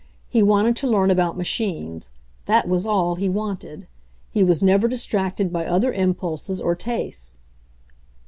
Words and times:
He 0.27 0.41
wanted 0.41 0.75
to 0.77 0.87
learn 0.87 1.11
about 1.11 1.37
machines; 1.37 2.09
that 2.47 2.67
was 2.67 2.87
all 2.87 3.13
he 3.17 3.29
wanted. 3.29 3.85
He 4.31 4.43
was 4.43 4.63
never 4.63 4.87
distracted 4.87 5.53
by 5.53 5.67
other 5.67 5.93
impulses 5.93 6.59
or 6.59 6.73
tastes. 6.73 7.39